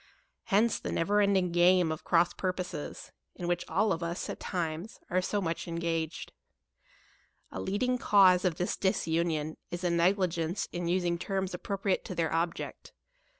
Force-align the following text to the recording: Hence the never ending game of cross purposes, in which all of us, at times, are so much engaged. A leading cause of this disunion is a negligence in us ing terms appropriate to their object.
Hence 0.45 0.79
the 0.79 0.91
never 0.91 1.21
ending 1.21 1.51
game 1.51 1.91
of 1.91 2.03
cross 2.03 2.33
purposes, 2.33 3.11
in 3.35 3.47
which 3.47 3.63
all 3.69 3.93
of 3.93 4.01
us, 4.01 4.31
at 4.31 4.39
times, 4.39 4.99
are 5.11 5.21
so 5.21 5.39
much 5.39 5.67
engaged. 5.67 6.31
A 7.51 7.61
leading 7.61 7.99
cause 7.99 8.43
of 8.43 8.55
this 8.55 8.75
disunion 8.75 9.57
is 9.69 9.83
a 9.83 9.91
negligence 9.91 10.67
in 10.71 10.87
us 10.87 11.03
ing 11.03 11.19
terms 11.19 11.53
appropriate 11.53 12.03
to 12.05 12.15
their 12.15 12.33
object. 12.33 12.93